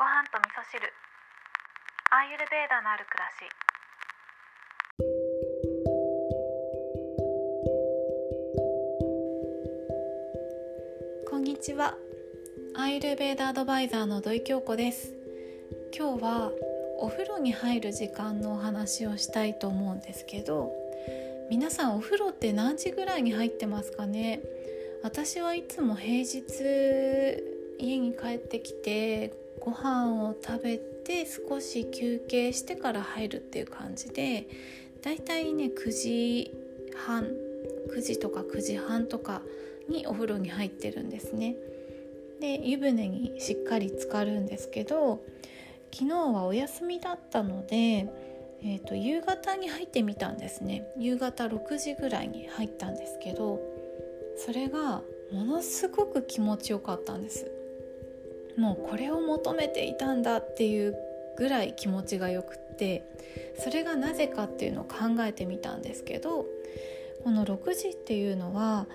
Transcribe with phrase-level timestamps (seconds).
[0.00, 0.80] ご飯と味噌汁。
[2.10, 3.44] アーユルベーダのある暮らし。
[11.28, 11.98] こんにちは。
[12.74, 15.12] アーユルベーダアドバイザーの土井京子です。
[15.94, 16.50] 今日は
[16.98, 20.72] お風呂に入る時間のお話をしたいと思うんですけど
[21.50, 24.40] 皆さんお風呂って何時ぐらいに入ってますかね？
[25.02, 26.40] 私はいつも平日
[27.78, 34.48] 家に帰ってきてご飯を食べて少し休憩してから入るっていう感じで
[35.02, 36.54] だいたいね9時
[36.96, 37.24] 半
[37.90, 39.42] 9時とか9時半とか
[39.88, 41.56] にお風呂に入ってるんですね。
[42.40, 45.22] で湯船にしっかり浸かるんですけど
[45.92, 47.76] 昨日はお休みだったので、
[48.62, 53.60] えーと、夕方に入ってみたんですね夕方6時ぐらいに入ったんですけど
[54.38, 55.02] それが
[55.32, 57.50] ものすごく気持ちよかったんです
[58.56, 60.96] もうこれを求めていたんだっていう
[61.36, 63.04] ぐらい気持ちがよくって
[63.58, 66.46] それがなぜかっていうのを考えてみたんですけど
[67.24, 68.86] この6時っていうのは、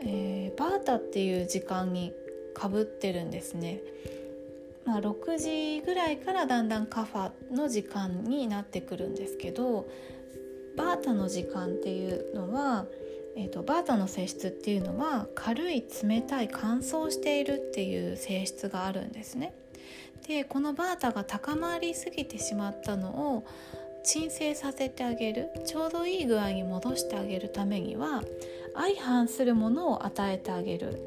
[0.00, 2.12] えー、バータっていう時間に
[2.54, 3.80] かぶってるんですね。
[4.84, 9.86] まあ、6時ぐらいからだんだんカファの時間になってくるんですけど
[10.78, 12.86] バータの時間っていうのは
[13.40, 19.54] えーと、バータの性質っていうのは軽い冷たい乾燥しているっていう性質があるんですね。
[20.26, 23.46] でこのバータが高まりすぎてしまったのを
[24.02, 28.22] 鎮静させてあげるちょうどいい具合に戻してあげるためには
[28.74, 31.00] 相反するものを与えてあげる、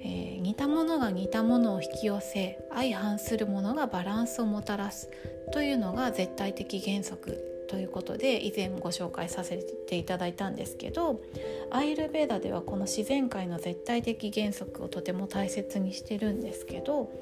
[0.00, 5.08] えー、似たものが似たものを引き寄せ相反するものがバランスをもたらす
[5.52, 11.20] というのが絶対的原則ということで以前ご紹介させていただいたんですけど
[11.70, 17.12] アイルベーダではこの自然界の絶対的原則をとても大切にしてるんですけど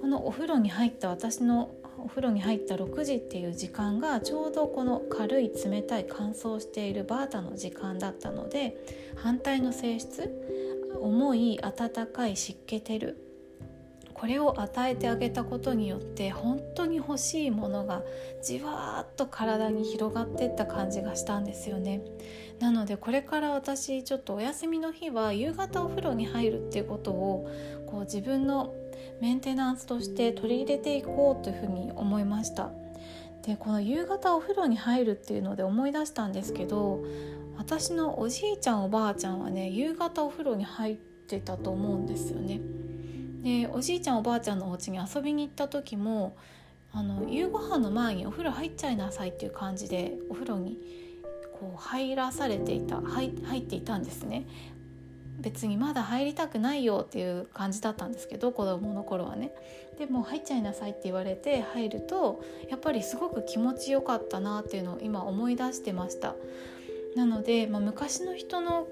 [0.00, 8.76] このお風呂に入った私のお風呂に入った6時っていう時間がちょうどこの軽い冷たい乾燥しているバータの時間だったので
[9.16, 10.30] 反対の性質
[10.98, 13.33] 重い温かい湿気てる
[14.24, 18.02] これを与えてあげたことによって本当に欲しいものが
[18.42, 22.00] じわーっと体に広がっていった感じがしたんですよね。
[22.58, 27.50] なのでこれから私ちょっとお休みの日は夕方お風呂に入るっていうことを
[27.84, 28.72] こう自分の
[29.20, 32.70] メンテナンスとして取り入れていこうというふうに思いました。
[33.42, 37.04] でこの夕方お風呂に入るっていうので思い出したんですけど
[37.58, 42.62] 私のおじいちゃんおばあちゃんはね夕方お風呂に入ってたと思うんですよね。
[43.44, 46.34] でおじいちゃんおばあちゃんのお家に遊びに行った時も
[46.92, 50.78] あの夕ご飯の前にお風呂入っちゃいなさいっていう感じでお風呂に
[51.60, 54.46] こう入らされていた入入っていたんですね。
[55.40, 59.52] 別にまだ入りたくないよっていう感じだったんですけど子供の頃はね。
[59.98, 66.34] でも入っちゃいなさいって言われて入るとやっぱりすごく気持ちよかったなっていうのを今思い出してました。
[67.16, 68.86] なので、まあ、昔の人の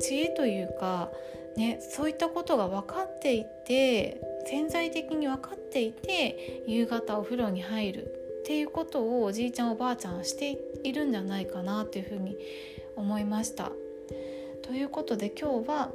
[0.00, 1.10] 知恵というか
[1.58, 12.38] ね、そういったことが分かっていて潜在的に分かっていて夕方お風呂に入るっていうことをおじいちゃんおばあちゃんはしているんじゃないかなというふうに
[12.94, 13.72] 思いました。
[14.62, 15.90] ということで今日は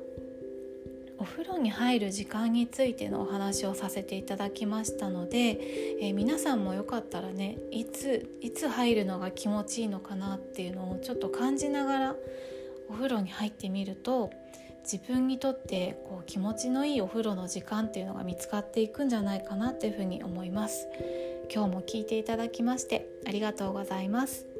[1.17, 5.57] お風呂に入る時間についてのお話をさせていただきましたので、
[6.01, 12.15] えー、皆さんもよかったらねいついつ入るのが気持ちいいのかなっていうのをちょっと感じながら
[12.89, 14.31] お風呂に入ってみると
[14.83, 20.87] 自分にとってこう気持ちのいいお風呂の時間っていうのが見つかっていくんじゃないかなっていうふうに思います。
[21.53, 24.52] 今日も聞いていただきましてありがとうございます。